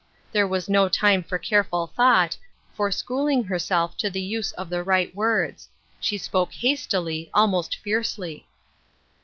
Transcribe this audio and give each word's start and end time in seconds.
There 0.31 0.47
was 0.47 0.67
no 0.67 0.89
time 0.89 1.21
for 1.21 1.37
careful 1.37 1.85
thought, 1.85 2.35
for 2.73 2.89
school 2.91 3.27
ing 3.27 3.43
herself 3.43 3.95
to 3.97 4.09
the 4.09 4.19
use 4.19 4.51
of 4.53 4.67
the 4.67 4.81
right 4.81 5.13
words; 5.15 5.69
she 5.99 6.17
spoke 6.17 6.51
hastily, 6.53 7.29
almost 7.35 7.75
fiercely. 7.75 8.47